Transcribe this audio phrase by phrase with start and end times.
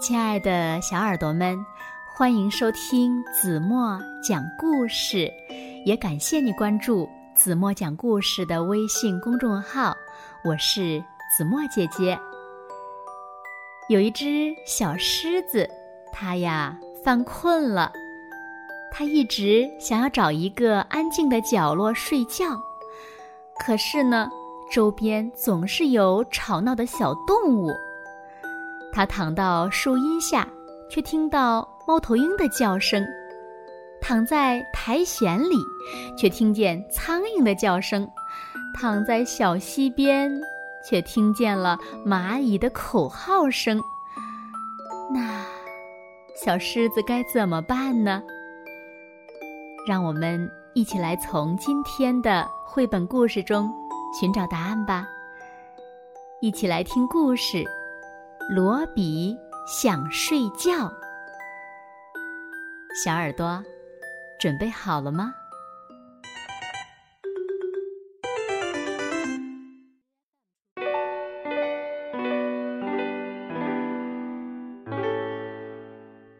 [0.00, 1.62] 亲爱的小耳朵们，
[2.06, 5.30] 欢迎收听子墨讲故事，
[5.84, 9.94] 也感谢你关注子墨讲故事的微信公众号。
[10.42, 11.04] 我是
[11.36, 12.18] 子墨姐姐。
[13.90, 15.68] 有一只小狮子，
[16.10, 16.74] 它呀
[17.04, 17.92] 犯困了，
[18.90, 22.58] 它一直想要找一个安静的角落睡觉，
[23.58, 24.30] 可是呢，
[24.72, 27.70] 周边总是有吵闹的小动物。
[28.92, 30.46] 他躺到树荫下，
[30.88, 33.02] 却听到猫头鹰的叫声；
[34.00, 35.56] 躺在苔藓里，
[36.18, 38.04] 却听见苍蝇的叫声；
[38.74, 40.30] 躺在小溪边，
[40.84, 43.80] 却听见了蚂蚁的口号声。
[45.12, 45.44] 那
[46.34, 48.22] 小狮子该怎么办呢？
[49.86, 53.72] 让我们一起来从今天的绘本故事中
[54.18, 55.06] 寻找答案吧！
[56.40, 57.64] 一起来听故事。
[58.52, 60.92] 罗比想睡觉，
[63.04, 63.62] 小耳朵
[64.40, 65.32] 准备好了吗？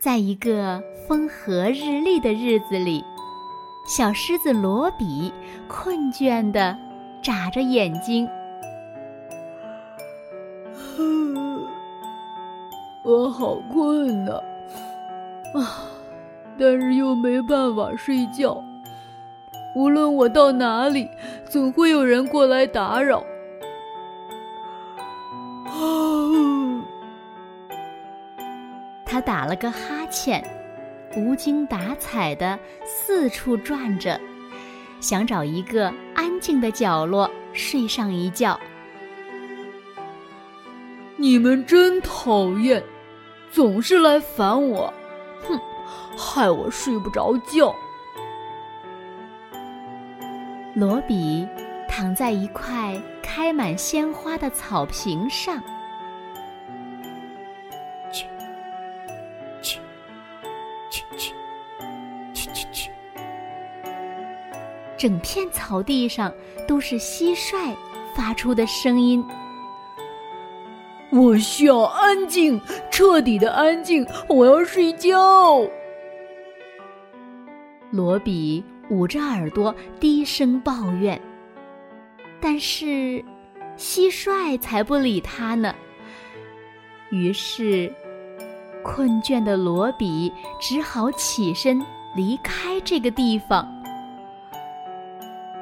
[0.00, 3.04] 在一个风和日丽的日子里，
[3.86, 5.32] 小狮子罗比
[5.68, 6.76] 困倦的
[7.22, 8.28] 眨着眼睛。
[13.12, 14.32] 我好困呐，
[15.52, 15.84] 啊！
[16.58, 18.64] 但是又没办法睡觉。
[19.76, 21.06] 无论我到哪里，
[21.44, 23.18] 总会有人过来打扰。
[25.66, 25.74] 啊！
[29.04, 30.42] 他打了个哈欠，
[31.14, 34.18] 无精打采的四处转着，
[35.00, 38.58] 想找一个安静的角落睡上一觉。
[41.18, 42.82] 你们真讨厌！
[43.52, 44.90] 总是来烦我，
[45.46, 45.60] 哼，
[46.16, 47.74] 害我睡不着觉。
[50.74, 51.46] 罗比
[51.86, 55.62] 躺在一块开满鲜花的草坪上，
[58.10, 58.24] 去，
[59.60, 59.78] 去，
[60.90, 61.34] 去去，
[62.32, 62.90] 去去去，
[64.96, 66.32] 整片草地上
[66.66, 67.76] 都是蟋蟀
[68.16, 69.22] 发出的声音。
[71.12, 72.58] 我需要安静，
[72.90, 74.06] 彻底的安静。
[74.28, 75.60] 我要睡觉。
[77.90, 81.20] 罗比捂着耳朵低声抱怨，
[82.40, 83.22] 但是
[83.76, 85.74] 蟋蟀才不理他呢。
[87.10, 87.92] 于是，
[88.82, 91.78] 困倦的罗比只好起身
[92.16, 93.68] 离开这个地方。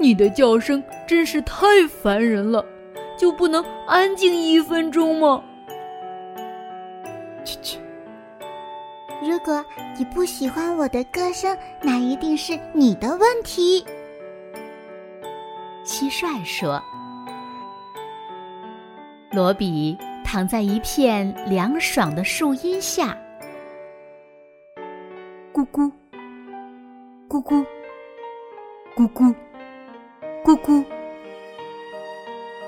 [0.00, 2.66] 你的叫声真是太烦人了。
[3.16, 5.42] 就不能安静一分钟吗？
[7.44, 7.78] 去去！
[9.22, 9.64] 如果
[9.98, 13.84] 你不喜欢我的歌声，那一定是你的问题。
[15.84, 16.82] 蟋蟀说
[19.32, 23.16] ：“罗比躺在一片凉爽的树荫下，
[25.52, 25.90] 咕咕，
[27.28, 27.64] 咕咕，
[28.94, 29.34] 咕咕，
[30.44, 30.84] 咕咕。”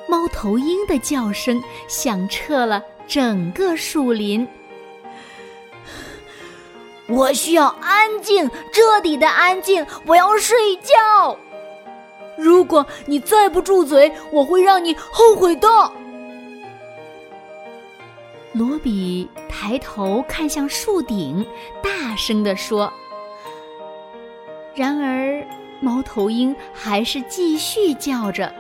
[0.09, 4.49] 猫头鹰的叫声响彻了整个树林。
[7.07, 9.87] 我需要安静，彻底的安静。
[10.07, 11.37] 我要睡觉。
[12.39, 15.69] 如果你再不住嘴，我会让你后悔的。
[18.53, 21.47] 罗比抬头看向树顶，
[21.83, 22.93] 大声地说。
[24.75, 25.45] 然而，
[25.81, 28.53] 猫头鹰还是继续叫着。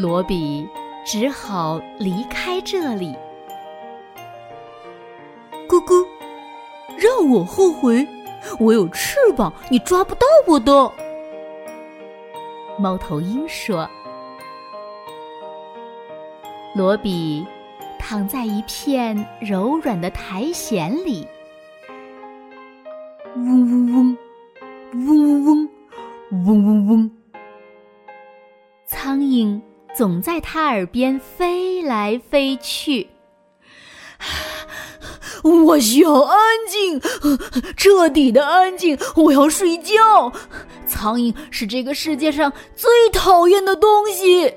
[0.00, 0.64] 罗比
[1.04, 3.16] 只好离开这里。
[5.68, 6.06] 咕咕，
[6.96, 8.06] 让我后悔！
[8.60, 10.92] 我有翅膀，你抓不到我的。
[12.78, 13.90] 猫头鹰说。
[16.76, 17.44] 罗比
[17.98, 21.26] 躺在一片柔软的苔藓里，
[23.34, 24.16] 嗡嗡嗡，
[24.92, 25.68] 嗡嗡嗡，
[26.46, 27.17] 嗡嗡嗡。
[29.98, 33.08] 总在他耳边飞来飞去。
[35.42, 37.00] 我需要安静，
[37.76, 38.96] 彻底的安静。
[39.16, 40.30] 我要睡觉。
[40.86, 44.54] 苍蝇是这个世界上最讨厌的东西。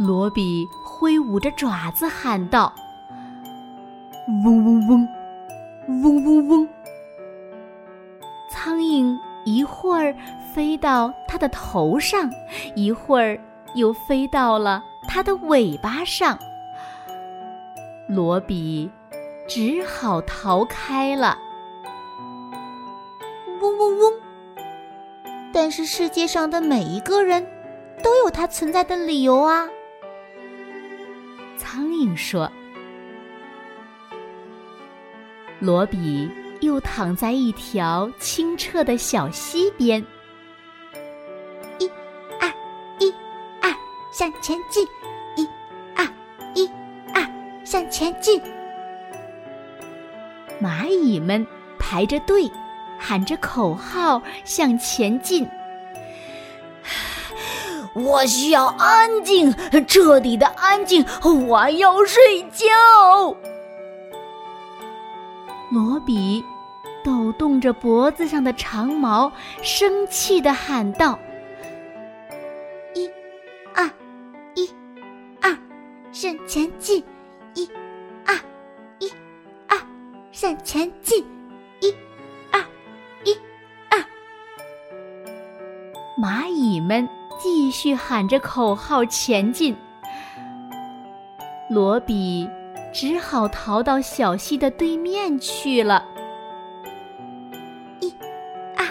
[0.00, 2.74] 罗比挥舞着爪子喊道
[4.44, 5.08] ：“嗡嗡嗡，
[6.02, 6.68] 嗡嗡嗡。”
[8.50, 9.16] 苍蝇。
[9.44, 10.14] 一会儿
[10.54, 12.30] 飞到它的头上，
[12.74, 13.38] 一会儿
[13.74, 16.38] 又飞到了它的尾巴上。
[18.08, 18.90] 罗比
[19.48, 21.38] 只好逃开了。
[23.60, 24.12] 嗡嗡嗡！
[25.52, 27.46] 但是世界上的每一个人
[28.02, 29.68] 都有他存在的理由啊。
[31.56, 32.50] 苍蝇说
[35.60, 36.28] ：“罗比
[36.60, 40.04] 又躺在一条清澈的小溪边，
[44.12, 44.86] 向前进！
[45.34, 45.48] 一、
[45.96, 46.06] 二、
[46.54, 46.70] 一、
[47.12, 47.26] 二，
[47.64, 48.40] 向前进！”
[50.62, 51.44] 蚂蚁们
[51.80, 52.48] 排着队。
[53.04, 55.44] 喊着口号向前进。
[57.94, 59.52] 我需要安静，
[59.88, 61.04] 彻底的安静。
[61.48, 62.68] 我要睡觉。
[65.72, 66.44] 罗比
[67.04, 69.32] 抖动着脖子上的长毛，
[69.62, 71.18] 生气的喊道
[76.52, 77.02] ：“前进！
[77.54, 77.66] 一、
[78.26, 78.34] 二、
[78.98, 79.10] 一、
[79.66, 79.78] 二，
[80.32, 81.24] 向前进！”
[81.80, 81.90] 一、
[82.50, 82.60] 二、
[83.24, 83.34] 一、
[83.88, 83.98] 二
[86.20, 87.08] 蚂蚁们
[87.40, 89.74] 继续喊着口号前进，
[91.70, 92.46] 罗比
[92.92, 96.04] 只好逃到小溪的对面去了。
[98.00, 98.12] 一、
[98.76, 98.84] 二、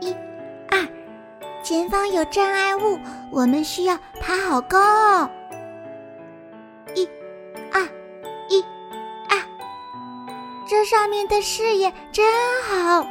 [0.00, 0.14] 一、
[0.68, 0.86] 二，
[1.62, 2.98] 前方有障碍物，
[3.30, 5.30] 我们需要爬好高哦。
[10.80, 12.24] 这上面的视野真
[12.62, 13.06] 好。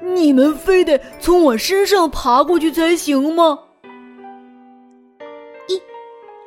[0.00, 3.58] 你们非得从我身上爬过去才行吗？
[5.66, 5.82] 一、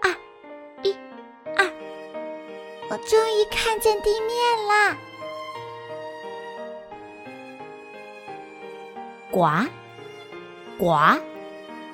[0.01, 0.09] 二、
[0.83, 0.95] 一、
[1.57, 1.69] 二，
[2.89, 4.97] 我终于看见地面啦！
[9.29, 9.67] 呱，
[10.79, 11.19] 呱，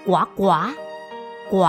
[0.05, 0.53] 呱呱，
[1.49, 1.65] 呱！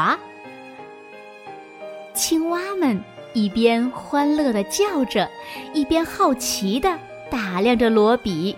[2.12, 5.28] 青蛙们一边欢乐的叫着，
[5.72, 6.98] 一边好奇的
[7.30, 8.56] 打量着罗比。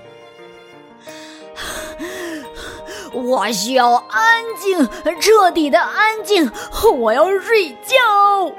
[3.13, 4.89] 我需要安静，
[5.21, 6.51] 彻底的安静。
[6.95, 8.55] 我要睡觉。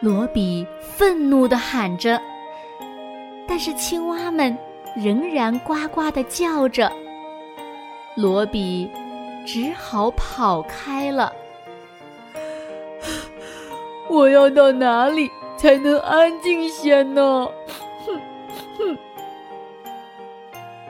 [0.00, 2.20] 罗比愤怒的喊着，
[3.46, 4.56] 但是青蛙们
[4.96, 6.90] 仍然呱呱的叫着。
[8.16, 8.90] 罗比
[9.46, 11.32] 只好跑开了。
[14.08, 17.48] 我要到哪里才能安静些呢？
[18.06, 18.20] 哼
[18.78, 18.98] 哼，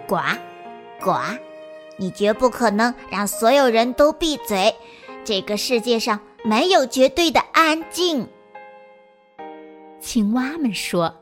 [0.07, 0.17] 呱
[1.01, 1.13] 呱。
[2.01, 4.73] 你绝不可能让所有人都闭嘴！
[5.25, 8.29] 这个世界上没有绝对的安静。
[10.01, 11.13] 青蛙们说：“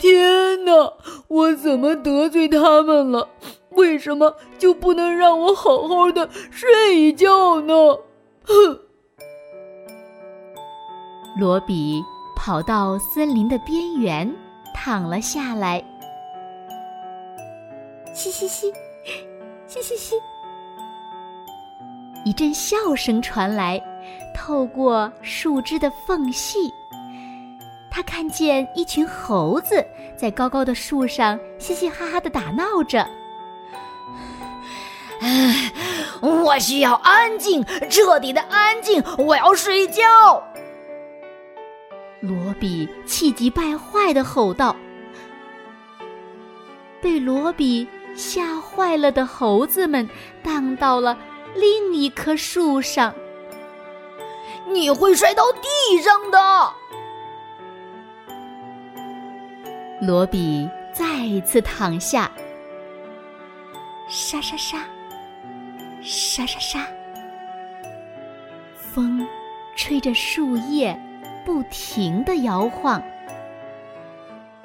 [0.00, 0.94] 天哪，
[1.28, 3.28] 我怎么得罪他们了？
[3.72, 7.74] 为什么就不能让我好好的睡一觉呢？”
[8.48, 8.80] 哼！
[11.38, 12.04] 罗比
[12.34, 14.28] 跑到森林的边缘，
[14.74, 15.80] 躺了下来。
[18.12, 18.72] 嘻嘻嘻，
[19.68, 20.16] 嘻嘻嘻！
[22.24, 23.80] 一阵笑声传来，
[24.34, 26.74] 透过树枝的缝隙，
[27.88, 29.86] 他看见一群猴子
[30.16, 33.06] 在高高的树上嘻嘻哈哈的打闹着。
[35.20, 35.72] 唉，
[36.20, 39.00] 我需要安静，彻底的安静。
[39.18, 40.02] 我要睡觉。
[42.28, 44.76] 罗比气急败坏的吼道
[47.00, 50.08] ：“被罗比。”吓坏了的猴子们
[50.42, 51.16] 荡到了
[51.54, 53.14] 另一棵树上。
[54.66, 56.74] 你会摔到地上的。
[60.04, 62.28] 罗比再次躺下，
[64.08, 64.78] 沙沙沙，
[66.02, 66.84] 沙沙沙，
[68.74, 69.24] 风
[69.76, 71.00] 吹着树叶
[71.48, 73.02] 不停的摇晃。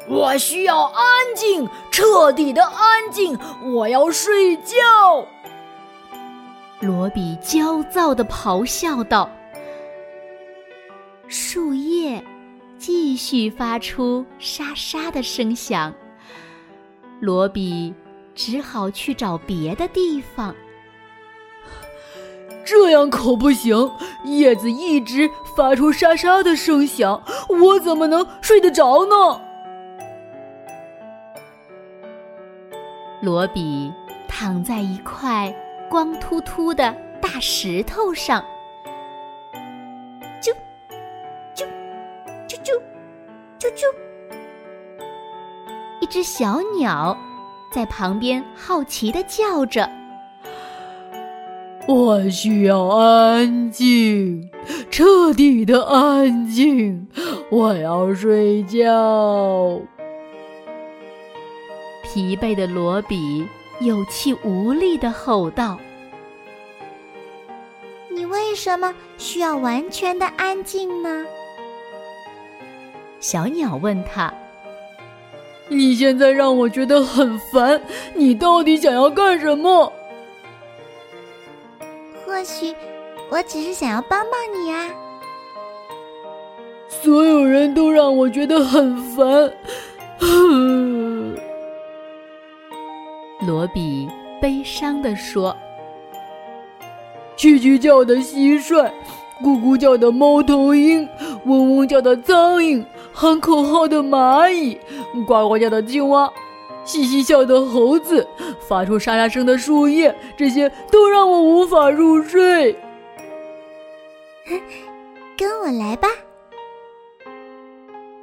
[0.10, 1.02] 我需要安
[1.34, 3.40] 静，彻底的安静。
[3.74, 4.75] 我要睡觉。
[6.82, 9.30] 罗比焦躁的咆哮道。
[11.30, 12.22] 树叶
[12.78, 15.94] 继续发出沙沙的声响。
[17.22, 17.94] 罗比
[18.36, 20.54] 只好去找别的地方。
[22.65, 23.91] 这样可不行，
[24.24, 29.41] 叶子一直发出沙沙的声响，我怎么能睡得着呢？
[33.22, 33.91] 罗比
[34.27, 35.53] 躺在一块
[35.89, 38.43] 光秃秃的大石头上，
[40.41, 40.53] 啾，
[41.55, 41.65] 啾，
[42.48, 42.82] 啾啾，
[43.60, 43.86] 啾啾。
[46.01, 47.17] 一只小鸟
[47.72, 49.89] 在旁边好奇的叫着
[51.86, 54.50] ：“我需要安静，
[54.90, 57.08] 彻底的安静。
[57.50, 59.82] 我要睡觉。
[62.04, 63.46] 疲惫的罗比
[63.82, 65.78] 有气无力的吼道
[68.10, 71.25] ：“你为什么需要完全的安静呢？”
[73.20, 74.34] 小鸟问他
[75.68, 77.82] ：“你现在让我觉得很烦，
[78.16, 79.92] 你到底想要干什么？”
[82.43, 82.75] 或许，
[83.29, 84.89] 我只是想要帮帮你啊！
[86.89, 89.25] 所有人都让我觉得很烦。
[93.47, 94.09] 罗比
[94.41, 95.55] 悲伤地说
[97.39, 98.91] ：“蛐蛐叫的蟋蟀，
[99.41, 101.07] 咕咕叫的猫头鹰，
[101.45, 102.83] 嗡嗡叫的苍蝇，
[103.13, 104.77] 喊口号的蚂蚁，
[105.25, 106.29] 呱呱叫的青蛙。”
[106.86, 108.28] 嘻嘻笑的猴子，
[108.68, 112.74] 发出沙沙声的树叶，这些都让我无法入睡。
[115.38, 116.08] 跟我来吧。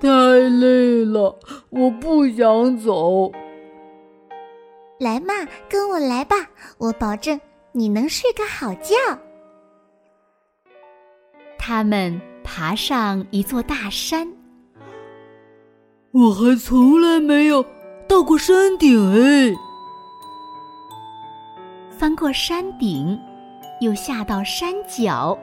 [0.01, 1.39] 太累了，
[1.71, 3.33] 我不想走。
[4.99, 5.35] 来嘛，
[5.69, 6.37] 跟我来吧，
[6.79, 7.41] 我保证
[7.73, 8.95] 你能睡个好觉。
[11.59, 14.31] 他们爬上一座大山。
[16.13, 17.65] 我还从来没有。
[18.11, 19.55] 到过山顶哎，
[21.97, 23.17] 翻过山顶，
[23.79, 25.39] 又下到山脚。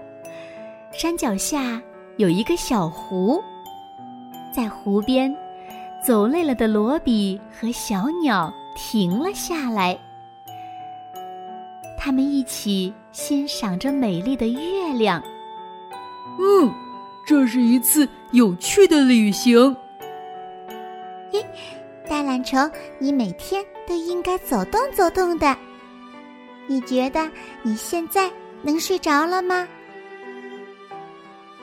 [0.92, 1.82] 山脚下
[2.18, 3.42] 有一个小湖，
[4.54, 5.34] 在湖边，
[6.06, 9.98] 走累了的罗比和小鸟停了下来。
[11.98, 15.24] 他们一起欣赏着美丽的月亮。
[16.38, 16.70] 嗯，
[17.26, 19.74] 这是一次有趣的旅行。
[21.32, 21.46] 嘿。
[22.08, 25.56] 大懒虫，你每天都应该走动走动的。
[26.66, 27.30] 你觉得
[27.62, 29.68] 你现在能睡着了吗？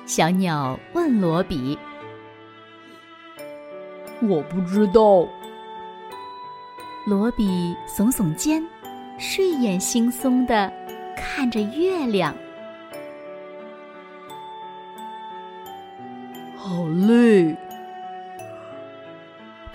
[0.06, 1.78] 小鸟问罗比。
[4.20, 5.26] 我不知道。
[7.06, 8.66] 罗比耸耸肩，
[9.18, 10.72] 睡眼惺忪的
[11.16, 12.34] 看着月亮。
[16.56, 17.54] 好累。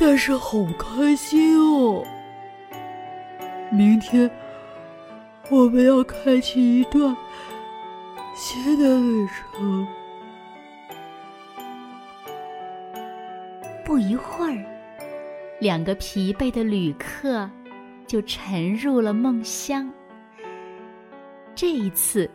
[0.02, 2.06] 但是好开心哦！
[3.70, 4.32] 明天
[5.50, 7.16] 我们要开启一段
[8.34, 9.86] 新的旅程。
[13.84, 14.64] 不一会儿，
[15.60, 17.50] 两个疲惫的旅客
[18.08, 19.92] 就沉入了梦乡。
[21.54, 22.30] 这一次，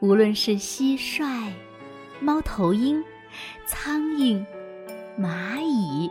[0.00, 1.50] 无论是蟋蟀、
[2.20, 3.02] 猫头鹰、
[3.64, 4.44] 苍蝇、
[5.18, 6.10] 蚂蚁。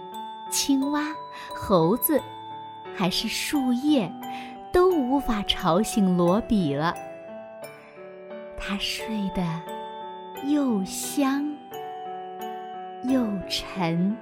[0.52, 1.16] 青蛙、
[1.56, 2.22] 猴子，
[2.94, 4.12] 还是树叶，
[4.72, 6.94] 都无法吵醒罗比了。
[8.58, 9.42] 他睡得
[10.46, 11.50] 又香
[13.04, 14.16] 又沉。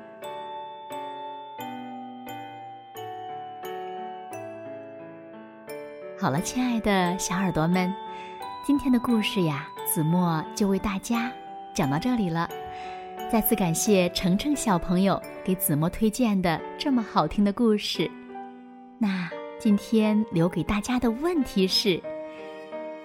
[6.21, 7.91] 好了，亲爱的小耳朵们，
[8.65, 11.31] 今天的故事呀，子墨就为大家
[11.74, 12.48] 讲到这里了。
[13.31, 18.09] 再次感谢程程小朋友给子墨推荐的这么好听的故事。
[18.98, 22.01] 那今天留给大家的问题是：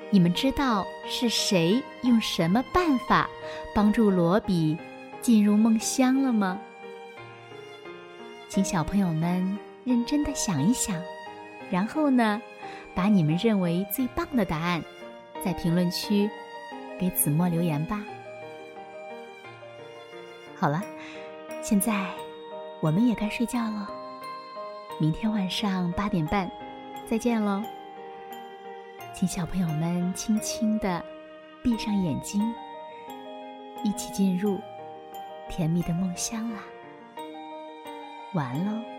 [0.08, 3.28] 你们知道是谁用什么办法
[3.74, 4.78] 帮助罗比
[5.20, 6.58] 进入梦乡了吗？
[8.48, 10.96] 请小朋友们认真的想一想，
[11.70, 12.40] 然后呢，
[12.94, 14.82] 把你们认为最棒的答案
[15.44, 16.30] 在评论区
[16.98, 18.02] 给子墨留言吧。
[20.56, 20.82] 好了，
[21.62, 22.06] 现在
[22.80, 23.88] 我们也该睡觉了。
[25.00, 26.50] 明天晚上八点半，
[27.06, 27.62] 再见喽！
[29.12, 31.04] 请小朋友们轻轻的
[31.62, 32.40] 闭上眼睛，
[33.82, 34.60] 一起进入
[35.48, 36.60] 甜蜜的梦乡啦。
[38.34, 38.93] 晚安喽！